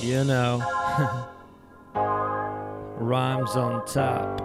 [0.00, 0.58] You know,
[2.98, 4.40] rhymes on tap.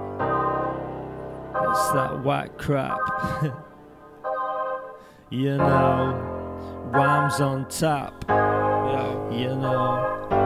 [1.54, 3.00] It's that white crap.
[5.30, 6.14] you know,
[6.94, 8.26] rhymes on tap.
[8.30, 10.41] Yo, you know,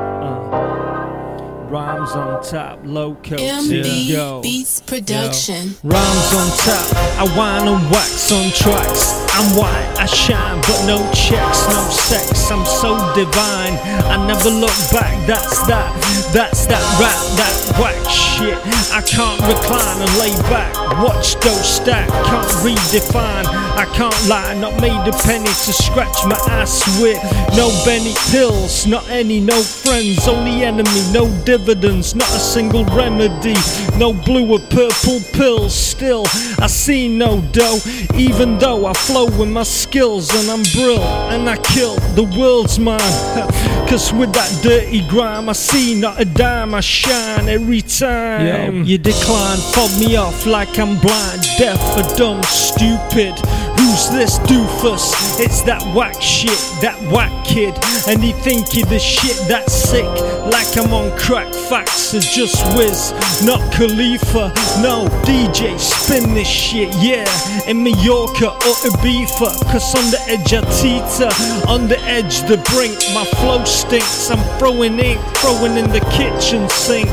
[1.76, 2.80] rhymes on tap.
[2.86, 4.42] Loco, MB.
[4.42, 5.76] Beats Production.
[5.84, 6.88] Rhymes on tap,
[7.20, 9.26] I whine and wax on tracks.
[9.36, 12.50] I'm white, I shine, but no checks, no sex.
[12.50, 13.76] I'm so divine,
[14.08, 15.12] I never look back.
[15.28, 15.92] That's that,
[16.32, 18.56] that's that rap, that whack shit.
[18.96, 20.72] I can't recline and lay back.
[21.04, 23.44] Watch those stack, can't redefine.
[23.76, 27.20] I can't lie, not made a penny to scratch my ass with.
[27.58, 33.56] No Benny pills, not any, no friends, only enemy, no dividends, not a single remedy.
[33.98, 36.26] No blue or purple pills, still
[36.60, 37.80] I see no dough,
[38.16, 41.02] even though I flow with my skills and I'm brill
[41.32, 43.00] and I kill the world's mine.
[43.90, 48.46] Cause with that dirty grime, I see not a dime, I shine every time.
[48.78, 53.34] Yo, you decline, fob me off like I'm blind, deaf, or dumb, stupid.
[53.96, 55.40] This doofus?
[55.40, 57.80] It's that whack shit, that whack kid.
[58.10, 60.04] And he think he the shit that's sick.
[60.52, 63.14] Like I'm on crack facts are just whiz,
[63.46, 64.52] not Khalifa.
[64.84, 67.24] No, DJ, spin this shit, yeah.
[67.68, 69.64] In Mallorca or Ibiza.
[69.72, 71.32] Cause on the edge of Tita,
[71.72, 73.00] on the edge the brink.
[73.16, 77.10] My flow stinks, I'm throwing ink, throwing in the kitchen sink.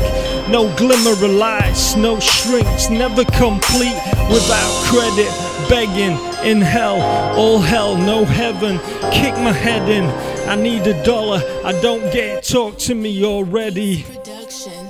[0.49, 3.95] No glimmer of lights, no shrinks, never complete
[4.27, 5.52] without credit.
[5.69, 7.01] Begging in hell,
[7.37, 8.79] all hell, no heaven.
[9.11, 10.05] Kick my head in,
[10.49, 11.41] I need a dollar.
[11.63, 14.03] I don't get it, talk to me already.
[14.03, 14.82] Production.